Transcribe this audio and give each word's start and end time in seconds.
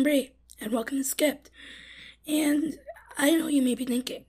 I'm 0.00 0.30
and 0.58 0.72
welcome 0.72 0.96
to 0.96 1.04
Skipped. 1.04 1.50
And 2.26 2.78
I 3.18 3.32
know 3.32 3.48
you 3.48 3.60
may 3.60 3.74
be 3.74 3.84
thinking, 3.84 4.24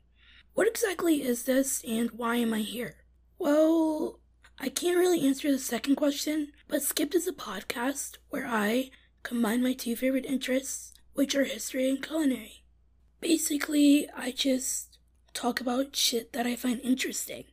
what 0.54 0.68
exactly 0.68 1.24
is 1.24 1.44
this 1.44 1.82
and 1.88 2.12
why 2.12 2.36
am 2.36 2.54
I 2.54 2.60
here? 2.60 2.98
Well, 3.40 4.20
I 4.60 4.68
can't 4.68 4.98
really 4.98 5.26
answer 5.26 5.50
the 5.50 5.58
second 5.58 5.96
question, 5.96 6.52
but 6.68 6.82
Skipped 6.82 7.16
is 7.16 7.26
a 7.26 7.32
podcast 7.32 8.18
where 8.32 8.46
I 8.46 8.90
combine 9.24 9.64
my 9.64 9.72
two 9.72 9.96
favorite 9.96 10.26
interests, 10.26 10.94
which 11.14 11.36
are 11.36 11.46
history 11.46 11.90
and 11.90 12.04
culinary. 12.04 12.66
Basically, 13.22 14.10
I 14.14 14.32
just 14.32 14.98
talk 15.34 15.62
about 15.62 15.96
shit 15.96 16.34
that 16.34 16.46
I 16.46 16.58
find 16.58 16.82
interesting. 16.82 17.46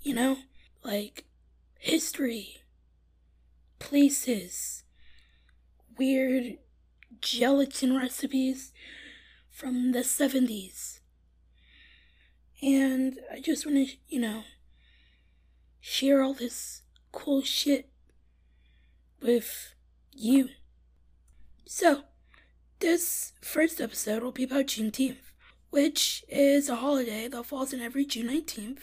You 0.00 0.14
know? 0.14 0.38
Like 0.82 1.26
history, 1.78 2.62
places, 3.78 4.84
weird 5.98 6.56
gelatin 7.20 7.96
recipes 7.96 8.72
from 9.50 9.92
the 9.92 10.00
70s. 10.00 11.00
And 12.62 13.18
I 13.32 13.40
just 13.40 13.64
want 13.64 13.88
to, 13.88 13.96
you 14.08 14.20
know, 14.20 14.42
share 15.80 16.22
all 16.22 16.34
this 16.34 16.82
cool 17.12 17.42
shit 17.42 17.88
with 19.22 19.74
you. 20.12 20.48
So, 21.66 22.04
this 22.80 23.32
first 23.40 23.80
episode 23.80 24.22
will 24.22 24.32
be 24.32 24.44
about 24.44 24.66
Juneteenth, 24.66 25.32
which 25.70 26.24
is 26.28 26.68
a 26.68 26.76
holiday 26.76 27.28
that 27.28 27.46
falls 27.46 27.74
on 27.74 27.80
every 27.80 28.04
June 28.04 28.28
19th, 28.28 28.82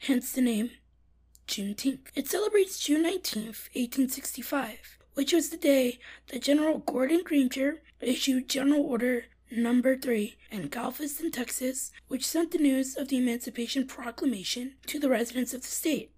hence 0.00 0.32
the 0.32 0.40
name 0.40 0.70
Juneteenth. 1.46 2.08
It 2.14 2.28
celebrates 2.28 2.78
June 2.78 3.04
19th, 3.04 3.68
1865, 3.74 4.97
which 5.18 5.32
was 5.32 5.48
the 5.48 5.56
day 5.56 5.98
that 6.28 6.42
General 6.42 6.78
Gordon 6.78 7.22
Granger 7.24 7.82
issued 8.00 8.48
General 8.48 8.82
Order 8.82 9.24
Number 9.50 9.96
3 9.96 10.36
in 10.52 10.68
Galveston, 10.68 11.32
Texas, 11.32 11.90
which 12.06 12.24
sent 12.24 12.52
the 12.52 12.58
news 12.58 12.96
of 12.96 13.08
the 13.08 13.16
Emancipation 13.16 13.88
Proclamation 13.88 14.76
to 14.86 15.00
the 15.00 15.08
residents 15.08 15.52
of 15.52 15.62
the 15.62 15.66
state. 15.66 16.12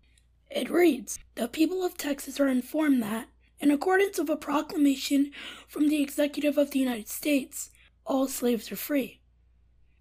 It 0.50 0.68
reads 0.68 1.18
The 1.36 1.48
people 1.48 1.82
of 1.82 1.96
Texas 1.96 2.38
are 2.38 2.48
informed 2.48 3.02
that, 3.02 3.28
in 3.58 3.70
accordance 3.70 4.18
with 4.18 4.28
a 4.28 4.36
proclamation 4.36 5.30
from 5.66 5.88
the 5.88 6.02
Executive 6.02 6.58
of 6.58 6.72
the 6.72 6.80
United 6.80 7.08
States, 7.08 7.70
all 8.04 8.28
slaves 8.28 8.70
are 8.70 8.76
free. 8.76 9.22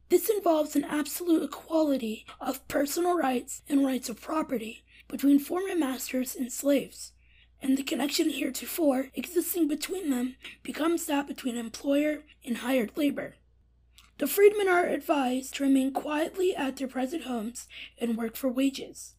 This 0.10 0.30
involves 0.30 0.76
an 0.76 0.84
absolute 0.84 1.44
equality 1.44 2.26
of 2.42 2.68
personal 2.68 3.18
rights 3.18 3.62
and 3.70 3.86
rights 3.86 4.10
of 4.10 4.20
property 4.20 4.84
between 5.08 5.40
former 5.40 5.74
masters 5.74 6.36
and 6.36 6.52
slaves, 6.52 7.14
and 7.62 7.78
the 7.78 7.84
connection 7.84 8.30
heretofore 8.30 9.10
existing 9.16 9.68
between 9.68 10.10
them 10.10 10.36
becomes 10.64 11.06
that 11.06 11.28
between 11.28 11.58
employer 11.58 12.24
and 12.46 12.58
hired 12.58 12.92
labor. 12.96 13.36
The 14.18 14.28
freedmen 14.28 14.68
are 14.68 14.86
advised 14.86 15.56
to 15.56 15.64
remain 15.64 15.94
quietly 15.94 16.56
at 16.56 16.78
their 16.78 16.88
present 16.88 17.24
homes 17.24 17.68
and 17.98 18.18
work 18.18 18.36
for 18.36 18.50
wages. 18.50 19.16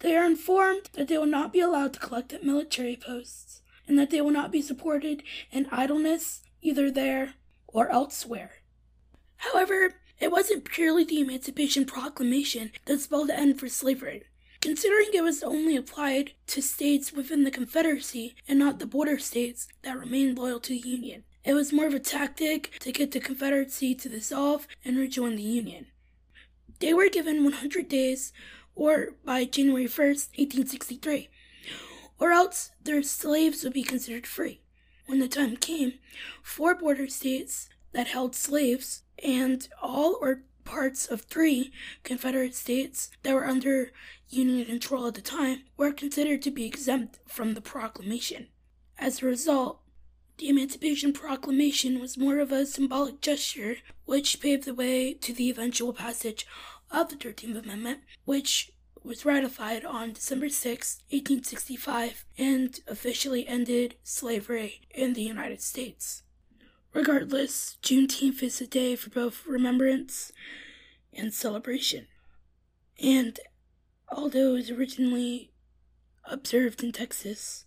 They 0.00 0.16
are 0.16 0.24
informed 0.24 0.90
that 0.94 1.08
they 1.08 1.18
will 1.18 1.26
not 1.26 1.52
be 1.52 1.60
allowed 1.60 1.92
to 1.94 2.00
collect 2.00 2.32
at 2.32 2.44
military 2.44 2.96
posts, 2.96 3.62
and 3.86 3.98
that 3.98 4.10
they 4.10 4.20
will 4.20 4.30
not 4.30 4.52
be 4.52 4.62
supported 4.62 5.22
in 5.50 5.66
idleness 5.70 6.42
either 6.62 6.90
there 6.90 7.34
or 7.68 7.88
elsewhere. 7.90 8.62
However, 9.36 9.94
it 10.18 10.30
wasn't 10.30 10.64
purely 10.64 11.04
the 11.04 11.20
Emancipation 11.20 11.86
Proclamation 11.86 12.72
that 12.86 13.00
spelled 13.00 13.28
the 13.28 13.38
end 13.38 13.58
for 13.58 13.68
slavery. 13.68 14.24
Considering 14.60 15.08
it 15.14 15.22
was 15.22 15.42
only 15.42 15.74
applied 15.74 16.32
to 16.46 16.60
states 16.60 17.12
within 17.12 17.44
the 17.44 17.50
Confederacy 17.50 18.34
and 18.46 18.58
not 18.58 18.78
the 18.78 18.86
border 18.86 19.18
states 19.18 19.66
that 19.82 19.98
remained 19.98 20.38
loyal 20.38 20.60
to 20.60 20.74
the 20.74 20.88
Union, 20.88 21.24
it 21.44 21.54
was 21.54 21.72
more 21.72 21.86
of 21.86 21.94
a 21.94 21.98
tactic 21.98 22.76
to 22.80 22.92
get 22.92 23.12
the 23.12 23.20
Confederacy 23.20 23.94
to 23.94 24.08
dissolve 24.10 24.68
and 24.84 24.98
rejoin 24.98 25.36
the 25.36 25.42
Union. 25.42 25.86
They 26.78 26.92
were 26.92 27.08
given 27.08 27.42
100 27.42 27.88
days, 27.88 28.34
or 28.74 29.14
by 29.24 29.46
January 29.46 29.86
1st, 29.86 30.28
1863, 30.36 31.30
or 32.18 32.30
else 32.30 32.70
their 32.82 33.02
slaves 33.02 33.64
would 33.64 33.72
be 33.72 33.82
considered 33.82 34.26
free. 34.26 34.60
When 35.06 35.20
the 35.20 35.28
time 35.28 35.56
came, 35.56 35.94
four 36.42 36.74
border 36.74 37.08
states 37.08 37.70
that 37.92 38.08
held 38.08 38.36
slaves 38.36 39.04
and 39.22 39.66
all 39.82 40.18
or 40.20 40.42
parts 40.70 41.04
of 41.04 41.22
three 41.22 41.72
Confederate 42.04 42.54
states 42.54 43.10
that 43.24 43.34
were 43.34 43.44
under 43.44 43.90
Union 44.28 44.64
control 44.64 45.08
at 45.08 45.14
the 45.14 45.20
time 45.20 45.64
were 45.76 45.92
considered 45.92 46.42
to 46.42 46.50
be 46.52 46.64
exempt 46.64 47.18
from 47.26 47.54
the 47.54 47.60
proclamation. 47.60 48.46
As 48.96 49.20
a 49.20 49.26
result, 49.26 49.80
the 50.38 50.48
Emancipation 50.48 51.12
Proclamation 51.12 51.98
was 52.00 52.16
more 52.16 52.38
of 52.38 52.52
a 52.52 52.64
symbolic 52.64 53.20
gesture 53.20 53.78
which 54.04 54.40
paved 54.40 54.64
the 54.64 54.72
way 54.72 55.12
to 55.12 55.32
the 55.32 55.50
eventual 55.50 55.92
passage 55.92 56.46
of 56.88 57.08
the 57.08 57.16
13th 57.16 57.64
Amendment, 57.64 58.00
which 58.24 58.70
was 59.02 59.24
ratified 59.24 59.84
on 59.84 60.12
December 60.12 60.48
6, 60.48 61.02
1865, 61.10 62.24
and 62.38 62.78
officially 62.86 63.44
ended 63.48 63.96
slavery 64.04 64.82
in 64.94 65.14
the 65.14 65.22
United 65.22 65.60
States. 65.60 66.22
Regardless, 66.92 67.78
Juneteenth 67.82 68.42
is 68.42 68.60
a 68.60 68.66
day 68.66 68.96
for 68.96 69.10
both 69.10 69.46
remembrance 69.46 70.32
and 71.12 71.32
celebration. 71.32 72.08
And 73.02 73.38
although 74.08 74.50
it 74.54 74.58
was 74.58 74.70
originally 74.70 75.52
observed 76.24 76.82
in 76.82 76.90
Texas, 76.90 77.64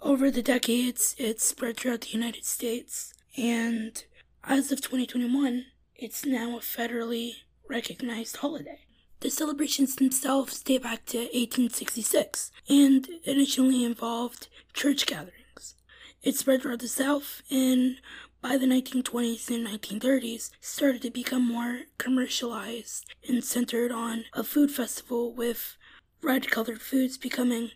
over 0.00 0.30
the 0.30 0.42
decades 0.42 1.16
it 1.18 1.40
spread 1.40 1.78
throughout 1.78 2.02
the 2.02 2.08
United 2.08 2.44
States, 2.44 3.14
and 3.36 4.04
as 4.44 4.70
of 4.70 4.82
2021, 4.82 5.64
it's 5.96 6.26
now 6.26 6.58
a 6.58 6.60
federally 6.60 7.32
recognized 7.68 8.36
holiday. 8.36 8.80
The 9.20 9.30
celebrations 9.30 9.96
themselves 9.96 10.62
date 10.62 10.82
back 10.82 11.06
to 11.06 11.18
1866 11.18 12.52
and 12.68 13.08
initially 13.24 13.84
involved 13.84 14.48
church 14.74 15.06
gatherings. 15.06 15.76
It 16.22 16.36
spread 16.36 16.62
throughout 16.62 16.80
the 16.80 16.88
South 16.88 17.42
and 17.50 17.96
by 18.44 18.58
the 18.58 18.66
1920s 18.66 19.48
and 19.48 19.66
1930s 19.66 20.50
started 20.60 21.00
to 21.00 21.10
become 21.10 21.50
more 21.50 21.84
commercialized 21.96 23.06
and 23.26 23.42
centered 23.42 23.90
on 23.90 24.26
a 24.34 24.44
food 24.44 24.70
festival 24.70 25.32
with 25.32 25.78
red 26.20 26.50
colored 26.50 26.82
foods 26.82 27.16
becoming 27.16 27.70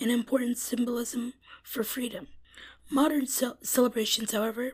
an 0.00 0.08
important 0.08 0.56
symbolism 0.56 1.34
for 1.62 1.84
freedom. 1.84 2.28
Modern 2.88 3.26
ce- 3.26 3.58
celebrations, 3.62 4.32
however, 4.32 4.72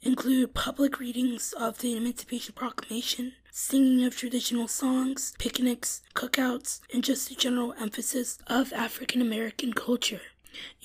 include 0.00 0.54
public 0.54 1.00
readings 1.00 1.52
of 1.54 1.78
the 1.78 1.96
Emancipation 1.96 2.54
Proclamation, 2.54 3.32
singing 3.50 4.04
of 4.04 4.16
traditional 4.16 4.68
songs, 4.68 5.34
picnics, 5.40 6.02
cookouts, 6.14 6.78
and 6.94 7.02
just 7.02 7.32
a 7.32 7.34
general 7.34 7.74
emphasis 7.80 8.38
of 8.46 8.72
African 8.72 9.20
American 9.20 9.72
culture. 9.72 10.20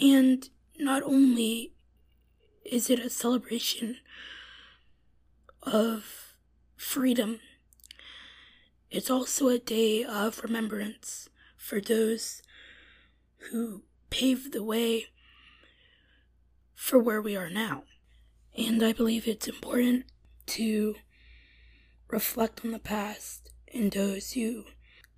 And 0.01 0.49
not 0.79 1.03
only 1.03 1.73
is 2.69 2.89
it 2.89 2.99
a 2.99 3.09
celebration 3.09 3.97
of 5.63 6.33
freedom? 6.75 7.39
It's 8.91 9.09
also 9.09 9.47
a 9.47 9.59
day 9.59 10.03
of 10.03 10.43
remembrance 10.43 11.29
for 11.55 11.79
those 11.79 12.41
who 13.51 13.83
paved 14.09 14.53
the 14.53 14.63
way 14.63 15.07
for 16.75 16.99
where 16.99 17.21
we 17.21 17.35
are 17.35 17.49
now. 17.49 17.83
And 18.57 18.83
I 18.83 18.93
believe 18.93 19.27
it's 19.27 19.47
important 19.47 20.05
to 20.47 20.95
reflect 22.09 22.63
on 22.63 22.71
the 22.71 22.79
past 22.79 23.49
and 23.73 23.91
those 23.91 24.31
who 24.31 24.65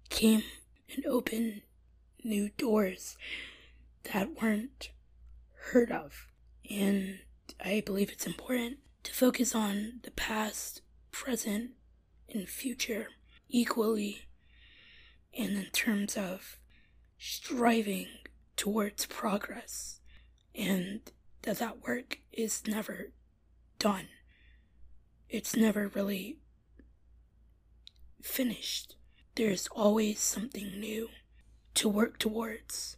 came 0.10 0.44
and 0.94 1.06
opened 1.06 1.62
new 2.24 2.50
doors 2.58 3.18
that 4.12 4.42
weren't 4.42 4.92
heard 5.72 5.92
of. 5.92 6.28
And 6.70 7.20
I 7.64 7.82
believe 7.86 8.12
it's 8.12 8.28
important 8.28 8.78
to 9.04 9.14
focus 9.14 9.56
on 9.56 10.00
the 10.04 10.12
past, 10.12 10.82
present, 11.12 11.72
and 12.34 12.48
future 12.48 13.08
equally, 13.50 14.28
and 15.38 15.58
in 15.58 15.66
terms 15.72 16.16
of 16.18 16.60
striving 17.18 18.08
towards 18.56 19.06
progress, 19.06 20.00
and 20.54 21.02
that 21.44 21.60
that 21.60 21.86
work 21.88 22.20
is 22.32 22.64
never 22.68 23.12
done. 23.78 24.08
It's 25.30 25.56
never 25.56 25.88
really 25.88 26.40
finished. 28.22 28.96
There's 29.36 29.68
always 29.68 30.20
something 30.20 30.80
new 30.80 31.10
to 31.76 31.88
work 31.88 32.20
towards. 32.20 32.98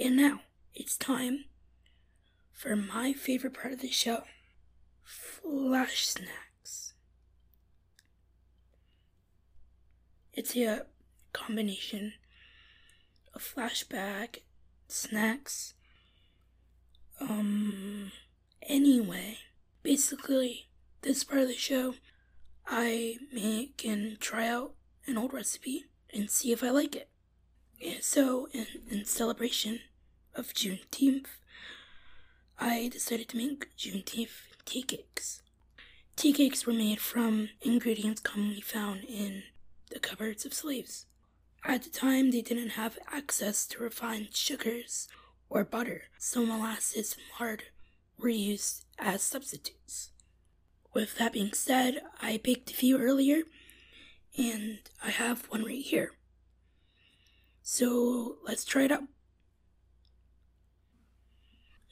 And 0.00 0.16
now, 0.16 0.40
it's 0.74 0.96
time 0.96 1.44
for 2.52 2.74
my 2.74 3.12
favorite 3.12 3.52
part 3.52 3.74
of 3.74 3.80
the 3.80 3.90
show 3.90 4.22
Flash 5.04 6.06
Snacks. 6.06 6.94
It's 10.32 10.56
a 10.56 10.86
combination 11.34 12.14
of 13.34 13.42
flashback, 13.42 14.38
snacks, 14.88 15.74
Um, 17.20 18.10
anyway, 18.62 19.38
basically, 19.82 20.70
this 21.02 21.24
part 21.24 21.42
of 21.42 21.48
the 21.48 21.54
show, 21.54 21.94
I 22.66 23.18
make 23.30 23.84
and 23.84 24.18
try 24.18 24.48
out 24.48 24.72
an 25.06 25.18
old 25.18 25.34
recipe 25.34 25.84
and 26.14 26.30
see 26.30 26.52
if 26.52 26.64
I 26.64 26.70
like 26.70 26.96
it. 26.96 27.10
And 27.84 28.02
so, 28.02 28.48
in, 28.52 28.66
in 28.90 29.04
celebration 29.04 29.80
of 30.34 30.54
Juneteenth, 30.54 31.26
I 32.58 32.88
decided 32.88 33.28
to 33.30 33.36
make 33.36 33.76
Juneteenth 33.76 34.54
tea 34.64 34.82
cakes. 34.82 35.42
Tea 36.16 36.32
cakes 36.32 36.66
were 36.66 36.72
made 36.72 37.00
from 37.00 37.48
ingredients 37.62 38.20
commonly 38.20 38.60
found 38.60 39.04
in 39.04 39.44
the 39.90 39.98
cupboards 39.98 40.44
of 40.44 40.54
slaves. 40.54 41.06
At 41.64 41.82
the 41.82 41.90
time, 41.90 42.30
they 42.30 42.42
didn't 42.42 42.70
have 42.70 42.98
access 43.10 43.66
to 43.68 43.82
refined 43.82 44.34
sugars 44.34 45.08
or 45.48 45.64
butter, 45.64 46.04
so 46.18 46.44
molasses 46.44 47.14
and 47.14 47.24
lard 47.38 47.64
were 48.18 48.28
used 48.28 48.84
as 48.98 49.22
substitutes. 49.22 50.10
With 50.94 51.16
that 51.18 51.32
being 51.32 51.52
said, 51.52 52.02
I 52.20 52.40
baked 52.42 52.70
a 52.70 52.74
few 52.74 52.98
earlier, 52.98 53.42
and 54.36 54.78
I 55.02 55.10
have 55.10 55.46
one 55.46 55.64
right 55.64 55.82
here. 55.82 56.12
So 57.62 58.38
let's 58.46 58.64
try 58.64 58.84
it 58.84 58.92
out. 58.92 59.04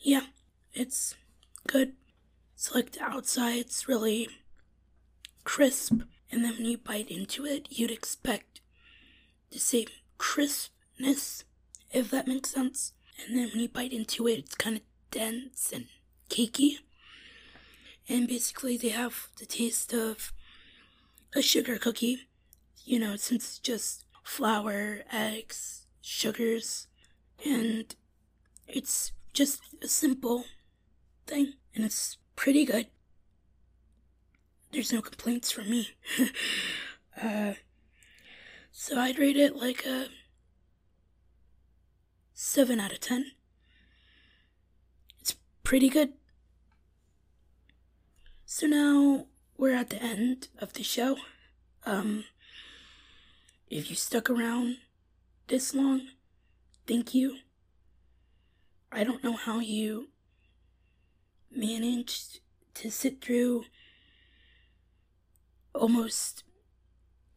Yeah, 0.00 0.26
it's 0.72 1.14
good. 1.66 1.94
It's 2.54 2.74
like, 2.74 2.92
the 2.92 3.02
outside, 3.02 3.58
it's 3.58 3.88
really 3.88 4.28
crisp, 5.44 6.02
and 6.30 6.44
then 6.44 6.54
when 6.56 6.66
you 6.66 6.78
bite 6.78 7.10
into 7.10 7.44
it, 7.44 7.66
you'd 7.70 7.90
expect 7.90 8.60
the 9.50 9.58
same 9.58 9.86
crispness, 10.18 11.44
if 11.90 12.10
that 12.10 12.26
makes 12.26 12.50
sense. 12.50 12.92
And 13.24 13.36
then 13.36 13.48
when 13.50 13.60
you 13.60 13.68
bite 13.68 13.92
into 13.92 14.26
it, 14.28 14.38
it's 14.40 14.54
kind 14.54 14.76
of 14.76 14.82
dense 15.10 15.72
and 15.72 15.86
cakey. 16.28 16.78
And 18.08 18.28
basically, 18.28 18.76
they 18.76 18.90
have 18.90 19.28
the 19.38 19.46
taste 19.46 19.92
of 19.92 20.32
a 21.34 21.42
sugar 21.42 21.78
cookie, 21.78 22.28
you 22.84 22.98
know, 22.98 23.16
since 23.16 23.44
it's 23.44 23.58
just 23.58 24.04
flour, 24.22 25.02
eggs, 25.12 25.86
sugars, 26.00 26.86
and 27.44 27.94
it's 28.66 29.12
just 29.38 29.60
a 29.80 29.86
simple 29.86 30.44
thing, 31.28 31.52
and 31.72 31.84
it's 31.84 32.16
pretty 32.34 32.64
good. 32.64 32.88
There's 34.72 34.92
no 34.92 35.00
complaints 35.00 35.52
from 35.52 35.70
me. 35.70 35.90
uh, 37.22 37.52
so 38.72 38.98
I'd 38.98 39.16
rate 39.20 39.36
it 39.36 39.54
like 39.54 39.86
a 39.86 40.08
7 42.34 42.80
out 42.80 42.90
of 42.90 42.98
10. 42.98 43.26
It's 45.20 45.36
pretty 45.62 45.88
good. 45.88 46.14
So 48.44 48.66
now 48.66 49.26
we're 49.56 49.76
at 49.76 49.90
the 49.90 50.02
end 50.02 50.48
of 50.58 50.72
the 50.72 50.82
show. 50.82 51.16
Um, 51.86 52.24
if 53.70 53.88
you 53.88 53.94
stuck 53.94 54.28
around 54.28 54.78
this 55.46 55.76
long, 55.76 56.08
thank 56.88 57.14
you. 57.14 57.36
I 58.90 59.04
don't 59.04 59.22
know 59.22 59.36
how 59.36 59.60
you 59.60 60.08
managed 61.50 62.40
to 62.74 62.90
sit 62.90 63.22
through 63.22 63.64
almost 65.74 66.44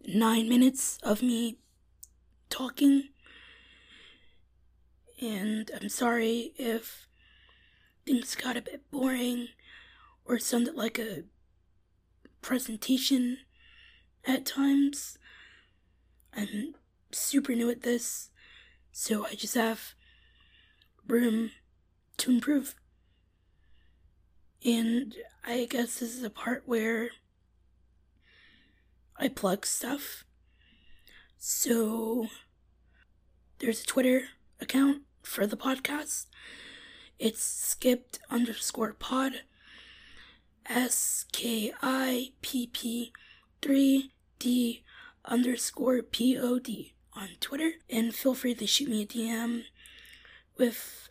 nine 0.05 0.47
minutes 0.47 0.97
of 1.03 1.21
me 1.21 1.57
talking. 2.49 3.09
And 5.21 5.69
I'm 5.79 5.89
sorry 5.89 6.53
if 6.57 7.07
things 8.05 8.35
got 8.35 8.57
a 8.57 8.61
bit 8.61 8.89
boring 8.89 9.49
or 10.25 10.39
sounded 10.39 10.75
like 10.75 10.97
a 10.97 11.23
presentation 12.41 13.37
at 14.25 14.45
times. 14.45 15.17
I'm 16.33 16.75
super 17.11 17.53
new 17.53 17.69
at 17.69 17.83
this, 17.83 18.29
so 18.91 19.25
I 19.25 19.35
just 19.35 19.55
have 19.55 19.93
room 21.07 21.51
to 22.17 22.31
improve. 22.31 22.75
And 24.63 25.15
I 25.45 25.67
guess 25.69 25.99
this 25.99 26.15
is 26.15 26.23
a 26.23 26.29
part 26.29 26.63
where 26.65 27.09
I 29.17 29.27
plug 29.27 29.65
stuff. 29.65 30.23
So 31.37 32.27
there's 33.59 33.81
a 33.81 33.85
Twitter 33.85 34.23
account 34.59 35.03
for 35.23 35.47
the 35.47 35.57
podcast. 35.57 36.27
It's 37.17 37.43
skipped 37.43 38.19
underscore 38.29 38.93
pod. 38.93 39.41
S 40.67 41.25
K 41.31 41.73
I 41.81 42.31
P 42.41 42.67
P 42.67 43.11
3 43.61 44.11
D 44.39 44.83
underscore 45.25 46.01
P 46.01 46.37
O 46.37 46.59
D 46.59 46.93
on 47.13 47.29
Twitter. 47.39 47.73
And 47.89 48.13
feel 48.13 48.33
free 48.33 48.53
to 48.55 48.67
shoot 48.67 48.89
me 48.89 49.03
a 49.03 49.05
DM 49.05 49.63
with 50.57 51.09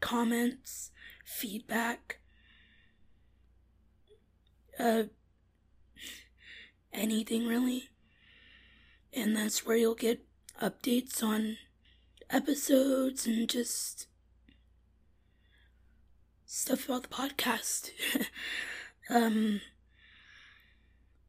comments, 0.00 0.90
feedback, 1.24 2.18
uh, 4.78 5.04
anything 6.92 7.46
really. 7.46 7.90
And 9.12 9.36
that's 9.36 9.66
where 9.66 9.76
you'll 9.76 9.94
get 9.94 10.24
updates 10.60 11.22
on 11.22 11.56
episodes 12.28 13.26
and 13.26 13.48
just 13.48 14.06
stuff 16.46 16.86
about 16.86 17.02
the 17.02 17.08
podcast. 17.08 17.90
um, 19.10 19.60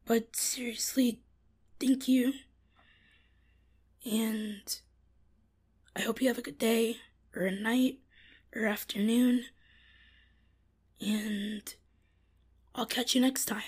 but 0.04 0.34
seriously, 0.36 1.20
thank 1.80 2.08
you. 2.08 2.32
And 4.04 4.80
I 5.94 6.02
hope 6.02 6.20
you 6.20 6.28
have 6.28 6.38
a 6.38 6.42
good 6.42 6.58
day 6.58 6.96
or 7.34 7.42
a 7.42 7.50
night 7.50 7.98
or 8.54 8.66
afternoon. 8.66 9.44
And 11.00 11.74
I'll 12.74 12.86
catch 12.86 13.14
you 13.14 13.20
next 13.20 13.46
time. 13.46 13.62